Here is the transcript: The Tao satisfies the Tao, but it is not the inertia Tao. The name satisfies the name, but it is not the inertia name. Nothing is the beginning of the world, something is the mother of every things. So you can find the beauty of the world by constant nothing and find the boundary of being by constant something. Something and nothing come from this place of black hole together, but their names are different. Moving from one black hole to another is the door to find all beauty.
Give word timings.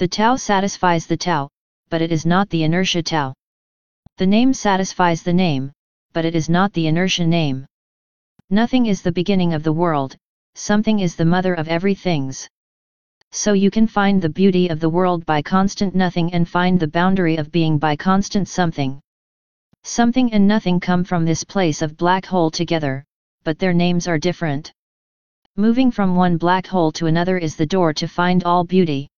The 0.00 0.08
Tao 0.08 0.36
satisfies 0.36 1.06
the 1.06 1.18
Tao, 1.18 1.50
but 1.90 2.00
it 2.00 2.10
is 2.10 2.24
not 2.24 2.48
the 2.48 2.62
inertia 2.62 3.02
Tao. 3.02 3.34
The 4.16 4.26
name 4.26 4.54
satisfies 4.54 5.22
the 5.22 5.34
name, 5.34 5.72
but 6.14 6.24
it 6.24 6.34
is 6.34 6.48
not 6.48 6.72
the 6.72 6.86
inertia 6.86 7.26
name. 7.26 7.66
Nothing 8.48 8.86
is 8.86 9.02
the 9.02 9.12
beginning 9.12 9.52
of 9.52 9.62
the 9.62 9.74
world, 9.74 10.16
something 10.54 11.00
is 11.00 11.16
the 11.16 11.26
mother 11.26 11.52
of 11.52 11.68
every 11.68 11.94
things. 11.94 12.48
So 13.30 13.52
you 13.52 13.70
can 13.70 13.86
find 13.86 14.22
the 14.22 14.30
beauty 14.30 14.68
of 14.68 14.80
the 14.80 14.88
world 14.88 15.26
by 15.26 15.42
constant 15.42 15.94
nothing 15.94 16.32
and 16.32 16.48
find 16.48 16.80
the 16.80 16.88
boundary 16.88 17.36
of 17.36 17.52
being 17.52 17.76
by 17.76 17.94
constant 17.94 18.48
something. 18.48 19.02
Something 19.84 20.32
and 20.32 20.48
nothing 20.48 20.80
come 20.80 21.04
from 21.04 21.26
this 21.26 21.44
place 21.44 21.82
of 21.82 21.98
black 21.98 22.24
hole 22.24 22.50
together, 22.50 23.04
but 23.44 23.58
their 23.58 23.74
names 23.74 24.08
are 24.08 24.18
different. 24.18 24.72
Moving 25.56 25.90
from 25.90 26.16
one 26.16 26.38
black 26.38 26.66
hole 26.66 26.90
to 26.92 27.04
another 27.04 27.36
is 27.36 27.54
the 27.54 27.66
door 27.66 27.92
to 27.92 28.08
find 28.08 28.44
all 28.44 28.64
beauty. 28.64 29.09